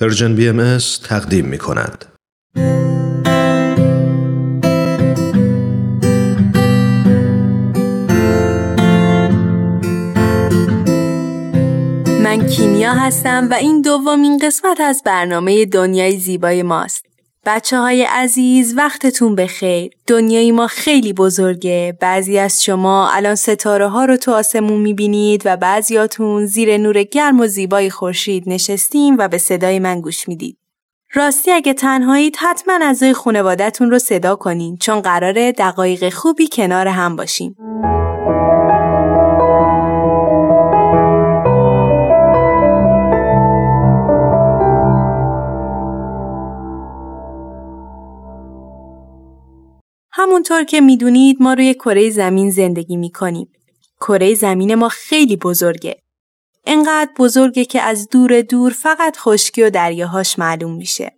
[0.00, 2.04] Persian BM تقدیم می کند.
[12.22, 17.07] من کیمیا هستم و این دومین قسمت از برنامه دنیای زیبای ماست.
[17.50, 19.92] بچه های عزیز وقتتون بخیر.
[20.06, 21.98] دنیای ما خیلی بزرگه.
[22.00, 27.40] بعضی از شما الان ستاره ها رو تو آسمون می‌بینید و بعضیاتون زیر نور گرم
[27.40, 30.58] و زیبای خورشید نشستید و به صدای من گوش می‌دید.
[31.14, 37.16] راستی اگه تنهایید حتما اعضای خانوادهتون رو صدا کنین چون قراره دقایق خوبی کنار هم
[37.16, 37.56] باشیم.
[50.20, 53.48] همونطور که می‌دونید ما روی کره زمین زندگی می‌کنیم.
[54.00, 55.96] کره زمین ما خیلی بزرگه.
[56.66, 61.12] انقدر بزرگه که از دور دور فقط خشکی و دریاهاش معلوم میشه.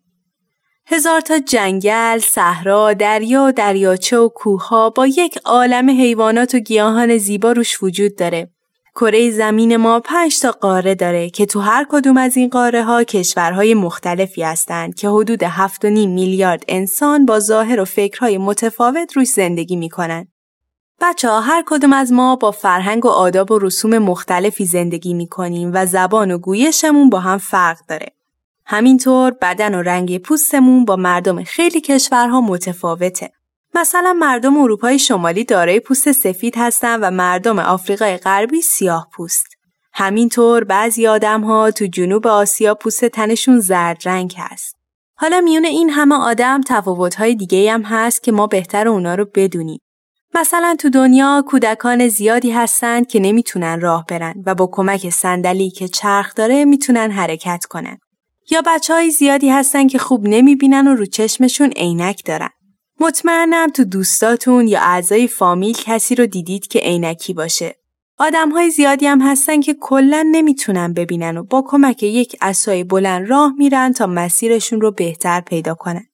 [0.87, 7.19] هزار تا جنگل، صحرا، دریا و دریاچه و کوهها با یک عالم حیوانات و گیاهان
[7.19, 8.51] زیبا روش وجود داره
[8.95, 13.05] کره زمین ما پنج تا قاره داره که تو هر کدوم از این قاره ها
[13.05, 19.77] کشورهای مختلفی هستند که حدود 7.5 میلیارد انسان با ظاهر و فکرهای متفاوت روش زندگی
[19.77, 20.29] می‌کنن.
[21.01, 25.71] بچه ها هر کدوم از ما با فرهنگ و آداب و رسوم مختلفی زندگی می‌کنیم
[25.75, 28.07] و زبان و گویشمون با هم فرق داره.
[28.67, 33.33] همینطور بدن و رنگ پوستمون با مردم خیلی کشورها متفاوته.
[33.75, 39.47] مثلا مردم اروپای شمالی دارای پوست سفید هستن و مردم آفریقای غربی سیاه پوست.
[39.93, 44.77] همینطور بعضی آدم ها تو جنوب آسیا پوست تنشون زرد رنگ هست.
[45.15, 46.61] حالا میون این همه آدم
[47.19, 49.81] های دیگه هم هست که ما بهتر اونا رو بدونیم.
[50.35, 55.89] مثلا تو دنیا کودکان زیادی هستند که نمی‌تونن راه برن و با کمک صندلی که
[55.89, 57.99] چرخ داره می‌تونن حرکت کنن.
[58.51, 62.51] یا بچه های زیادی هستن که خوب نمی‌بینن و رو چشمشون عینک دارن.
[63.03, 67.77] مطمئنم تو دوستاتون یا اعضای فامیل کسی رو دیدید که عینکی باشه.
[68.19, 73.31] آدم های زیادی هم هستن که کلا نمی‌تونن ببینن و با کمک یک اسای بلند
[73.31, 76.07] راه میرن تا مسیرشون رو بهتر پیدا کنن.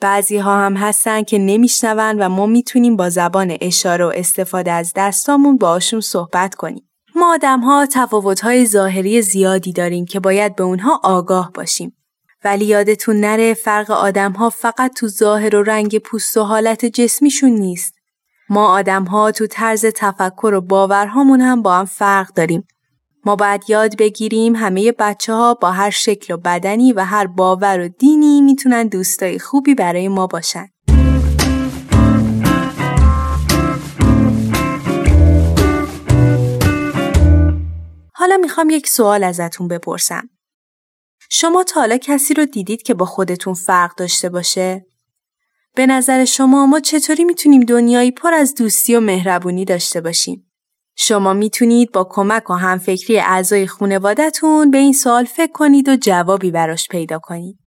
[0.00, 4.92] بعضی ها هم هستن که نمیشنون و ما می‌تونیم با زبان اشاره و استفاده از
[4.96, 6.90] دستامون باشون صحبت کنیم.
[7.14, 11.97] ما آدم ها تفاوت های ظاهری زیادی داریم که باید به اونها آگاه باشیم.
[12.44, 17.50] ولی یادتون نره فرق آدم ها فقط تو ظاهر و رنگ پوست و حالت جسمیشون
[17.50, 17.94] نیست.
[18.50, 22.68] ما آدم ها تو طرز تفکر و باورهامون هم با هم فرق داریم.
[23.24, 27.80] ما باید یاد بگیریم همه بچه ها با هر شکل و بدنی و هر باور
[27.80, 30.68] و دینی می‌تونن دوستای خوبی برای ما باشن.
[38.14, 40.28] حالا می‌خوام یک سوال ازتون بپرسم.
[41.28, 44.86] شما تا حالا کسی رو دیدید که با خودتون فرق داشته باشه؟
[45.74, 50.50] به نظر شما ما چطوری می‌تونیم دنیایی پر از دوستی و مهربونی داشته باشیم؟
[50.96, 56.50] شما می‌تونید با کمک و همفکری اعضای خانوادهتون به این سوال فکر کنید و جوابی
[56.50, 57.58] براش پیدا کنید.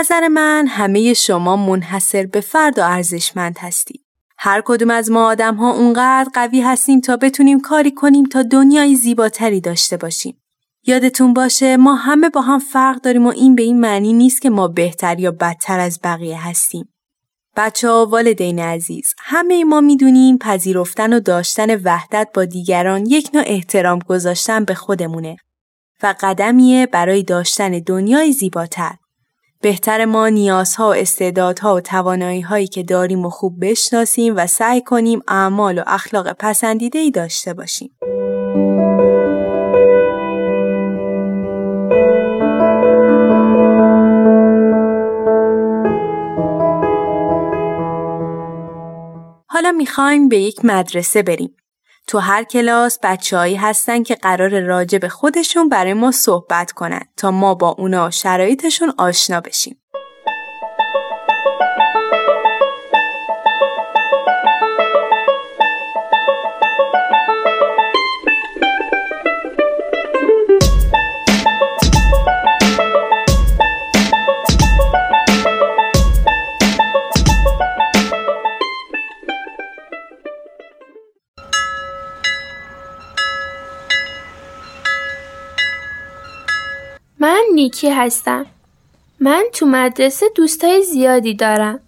[0.00, 4.04] نظر من همه شما منحصر به فرد و ارزشمند هستید.
[4.38, 8.94] هر کدوم از ما آدم ها اونقدر قوی هستیم تا بتونیم کاری کنیم تا دنیای
[8.94, 10.42] زیباتری داشته باشیم.
[10.86, 14.50] یادتون باشه ما همه با هم فرق داریم و این به این معنی نیست که
[14.50, 16.88] ما بهتر یا بدتر از بقیه هستیم.
[17.56, 23.44] بچه ها والدین عزیز همه ما می‌دونیم پذیرفتن و داشتن وحدت با دیگران یک نوع
[23.46, 25.36] احترام گذاشتن به خودمونه
[26.02, 28.94] و قدمیه برای داشتن دنیای زیباتر.
[29.62, 34.82] بهتر ما نیازها و استعدادها و توانایی هایی که داریم و خوب بشناسیم و سعی
[34.82, 37.90] کنیم اعمال و اخلاق پسندیده ای داشته باشیم.
[49.46, 51.56] حالا می‌خوایم به یک مدرسه بریم.
[52.06, 57.30] تو هر کلاس بچههایی هستن که قرار راجع به خودشون برای ما صحبت کنن تا
[57.30, 59.76] ما با اونا شرایطشون آشنا بشیم.
[87.60, 88.46] نیکی هستم.
[89.20, 91.80] من تو مدرسه دوستای زیادی دارم.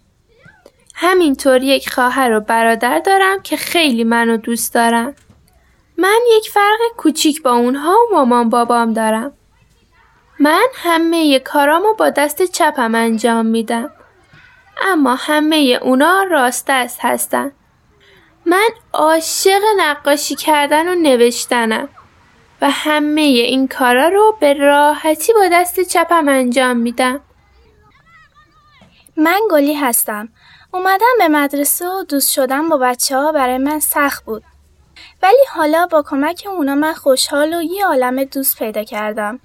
[0.95, 5.15] همینطور یک خواهر و برادر دارم که خیلی منو دوست دارم.
[5.97, 9.31] من یک فرق کوچیک با اونها و مامان بابام دارم.
[10.39, 13.91] من همه کارامو با دست چپم انجام میدم.
[14.81, 17.51] اما همه اونا راست دست هستن.
[18.45, 21.89] من عاشق نقاشی کردن و نوشتنم
[22.63, 27.19] و همه این کارا رو به راحتی با دست چپم انجام میدم.
[29.17, 30.29] من گلی هستم.
[30.73, 34.43] اومدم به مدرسه و دوست شدن با بچه ها برای من سخت بود.
[35.23, 39.39] ولی حالا با کمک اونا من خوشحال و یه عالم دوست پیدا کردم.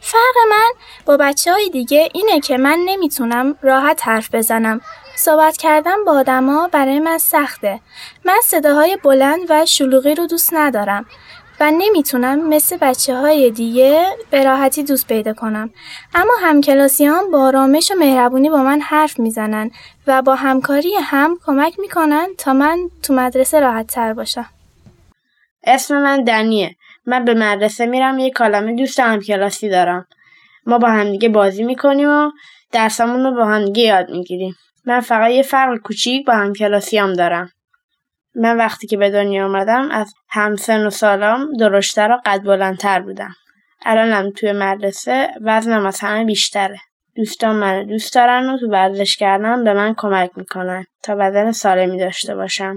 [0.00, 0.70] فرق من
[1.06, 4.80] با بچه های دیگه اینه که من نمی‌تونم راحت حرف بزنم.
[5.16, 7.80] صحبت کردن با آدما برای من سخته.
[8.24, 11.06] من صداهای بلند و شلوغی رو دوست ندارم
[11.62, 15.70] و نمی‌تونم مثل بچه های دیگه به راحتی دوست پیدا کنم.
[16.14, 19.70] اما همکلاسیان با آرامش و مهربونی با من حرف می‌زنن
[20.06, 24.46] و با همکاری هم کمک می‌کنن تا من تو مدرسه راحت تر باشم.
[25.64, 26.76] اسم من دنیه.
[27.06, 30.06] من به مدرسه میرم یه کالمه دوست همکلاسی دارم.
[30.66, 32.30] ما با همدیگه بازی می‌کنیم و
[32.72, 34.56] درسامون رو با همدیگه یاد می‌گیریم.
[34.86, 37.50] من فقط یه فرق کوچیک با همکلاسیام دارم.
[38.34, 43.34] من وقتی که به دنیا آمدم از همسن و سالام درشتر و قد بلندتر بودم.
[43.84, 46.78] الانم توی مدرسه وزنم از همه بیشتره.
[47.16, 51.98] دوستان من دوست دارن و تو ورزش کردن به من کمک می‌کنن تا بدن سالمی
[51.98, 52.76] داشته باشم.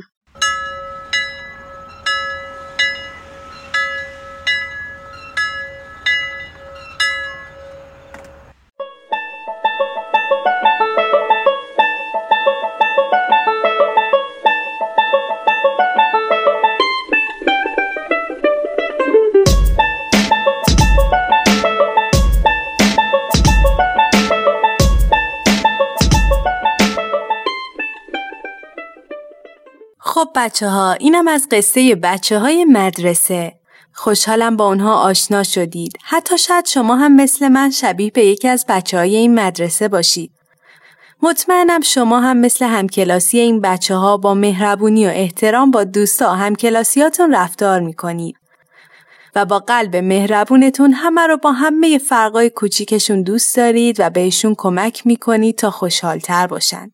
[30.07, 33.53] خب بچه ها اینم از قصه بچه های مدرسه.
[33.93, 35.93] خوشحالم با اونها آشنا شدید.
[36.03, 40.31] حتی شاید شما هم مثل من شبیه به یکی از بچه های این مدرسه باشید.
[41.21, 47.35] مطمئنم شما هم مثل همکلاسی این بچه ها با مهربونی و احترام با دوستا همکلاسیاتون
[47.35, 48.35] رفتار می‌کنید.
[49.35, 55.07] و با قلب مهربونتون همه رو با همه فرقای کوچیکشون دوست دارید و بهشون کمک
[55.07, 56.91] می‌کنید تا خوشحالتر باشن.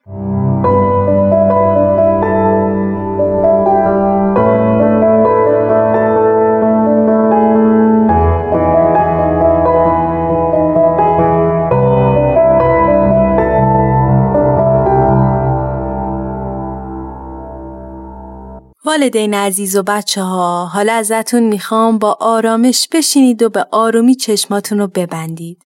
[18.92, 24.80] والدین عزیز و بچه ها حالا ازتون می‌خوام با آرامش بشینید و به آرومی چشماتون
[24.80, 25.64] رو ببندید.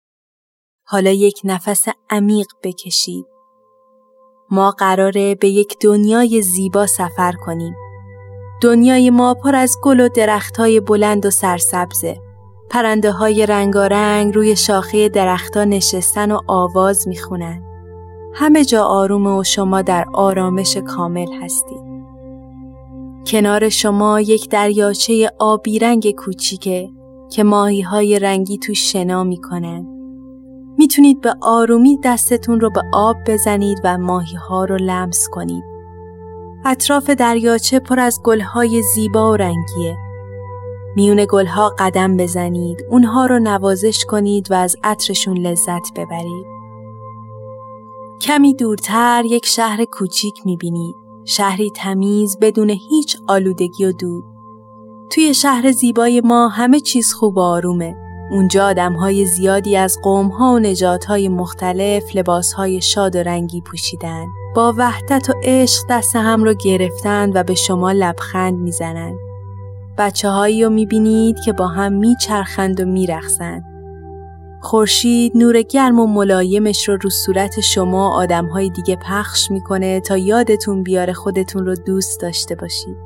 [0.88, 3.26] حالا یک نفس عمیق بکشید.
[4.52, 7.76] ما قراره به یک دنیای زیبا سفر کنیم.
[8.62, 12.18] دنیای ما پر از گل و درختای بلند و سرسبزه.
[12.70, 17.64] پرنده های رنگارنگ روی شاخه درختها نشستن و آواز می‌خونن.
[18.34, 21.85] همه جا آرومه و شما در آرامش کامل هستید.
[23.28, 26.90] کنار شما یک دریاچه آبی رنگ کوچیکه
[27.32, 29.86] که ماهی های رنگی تو شنا می‌کنن.
[30.78, 35.64] می‌تونید به آرومی دستتون رو به آب بزنید و ماهی ها رو لمس کنید.
[36.66, 39.98] اطراف دریاچه پر از گلهای زیبا و رنگیه.
[40.96, 46.46] میون گلها قدم بزنید، اونها رو نوازش کنید و از عطرشون لذت ببرید.
[48.22, 51.05] کمی دورتر یک شهر کوچیک می‌بینید.
[51.26, 54.24] شهری تمیز بدون هیچ آلودگی و دود.
[55.10, 57.96] توی شهر زیبای ما همه چیز خوب و آرومه.
[58.32, 62.04] اونجا های زیادی از ها و های مختلف
[62.56, 64.26] های شاد و رنگی پوشیدن.
[64.56, 69.16] با وحدت و عشق دست هم رو گرفتن و به شما لبخند می‌زنن.
[69.98, 73.75] بچه هایی رو می‌بینید که با هم میچرخند و میرخسند.
[74.66, 80.84] خورشید نور گرم و ملایمش رو رو صورت شما آدمهای دیگه پخش می‌کنه تا یادتون
[80.84, 82.98] بیاره خودتون رو دوست داشته باشید.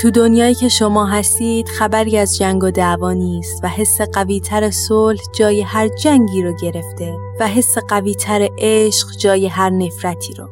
[0.00, 5.20] تو دنیایی که شما هستید خبری از جنگ و دعوا نیست و حس قویتر صلح
[5.38, 10.48] جای هر جنگی رو گرفته و حس قویتر عشق جای هر نفرتی رو.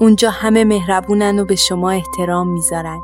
[0.00, 3.00] اونجا همه مهربونن و به شما احترام می‌ذارن.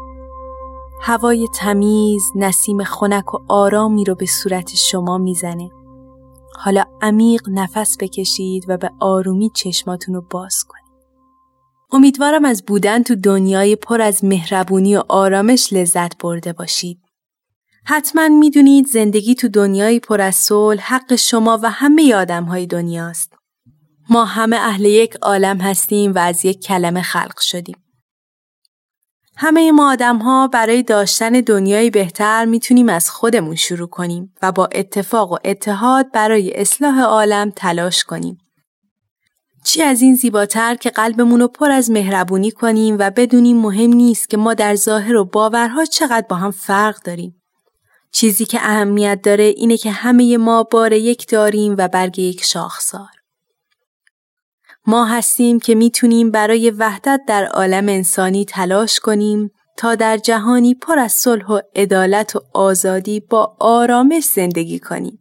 [1.03, 5.71] هوای تمیز نسیم خنک و آرامی رو به صورت شما می‌زنه.
[6.57, 10.85] حالا عمیق نفس بکشید و به آرومی چشماتون رو باز کنید.
[11.93, 17.01] امیدوارم از بودن تو دنیای پر از مهربونی و آرامش لذت برده باشید.
[17.85, 23.33] حتما می‌دونید زندگی تو دنیایی پر از صلح حق شما و همه آدم های دنیاست.
[24.11, 27.77] ما همه اهل یک عالم هستیم و از یک کلمه خلق شدیم.
[29.43, 34.69] همه ما آدم ها برای داشتن دنیایی بهتر می‌تونیم از خودمون شروع کنیم و با
[34.73, 38.39] اتفاق و اتحاد برای اصلاح عالم تلاش کنیم.
[39.65, 44.31] چی از این زیباتر که قلبمون رو پر از مهربونی کنیم و بدونیم مهم نیست
[44.31, 47.43] که ما در ظاهر و باورها چقدر با هم فرق داریم.
[48.13, 53.20] چیزی که اهمیت داره اینه که همه ما بار یک داریم و برگ یک شاخسار.
[54.87, 60.99] ما هستیم که می‌تونیم برای وحدت در عالم انسانی تلاش کنیم تا در جهانی پر
[60.99, 65.19] از صلح و عدالت و آزادی با آرامش زندگی کنیم.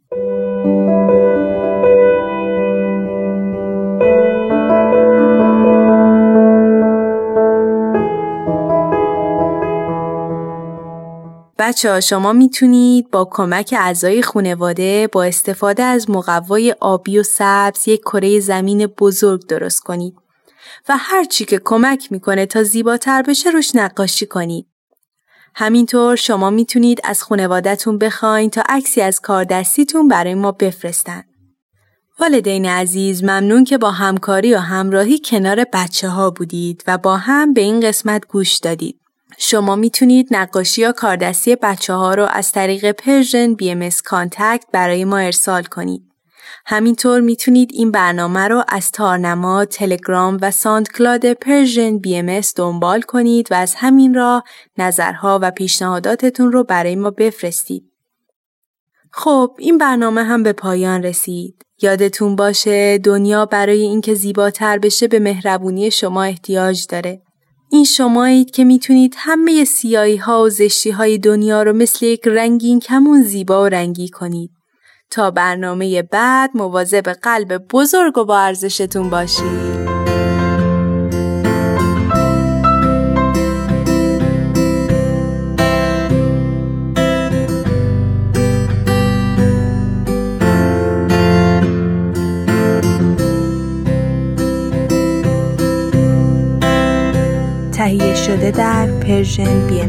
[11.60, 17.88] بچه ها شما می‌تونید با کمک اعضای خانواده با استفاده از مقوای آبی و سبز
[17.88, 20.14] یک کره زمین بزرگ درست کنید
[20.88, 24.66] و هر چی که کمک می‌کنه تا زیباتر بشه روش نقاشی کنید.
[25.54, 31.24] همینطور شما می‌تونید از خانوادهتون بخواین تا عکسی از کار دستیتون برای ما بفرستن.
[32.20, 37.52] والدین عزیز ممنون که با همکاری و همراهی کنار بچه ها بودید و با هم
[37.54, 39.00] به این قسمت گوش دادید.
[39.38, 45.18] شما می‌تونید نقاشی یا کاردستی بچه ها رو از طریق Persian BM contact برای ما
[45.18, 46.02] ارسال کنید.
[46.66, 53.54] همینطور می‌تونید این برنامه رو از تارنما، تلگرام و ساندکلاد Persian BM دنبال کنید و
[53.54, 54.42] از همین راه
[54.78, 57.84] نظرها و پیشنهاداتتون رو برای ما بفرستید.
[59.12, 61.62] خب این برنامه هم به پایان رسید.
[61.82, 67.22] یادتون باشه دنیا برای اینکه زیباتر بشه به مهربونی شما احتیاج داره.
[67.72, 72.80] این شمایید که می‌تونید همه سیایی ها و زشتی های دنیا رو مثل یک رنگین
[72.80, 74.50] کمون زیبا و رنگی کنید.
[75.10, 79.89] تا برنامه بعد مواظب قلب بزرگ و با ارزشتون باشید.
[98.30, 99.80] شده در پرژن بی